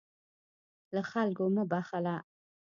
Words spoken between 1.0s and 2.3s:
خلکو مه بخله.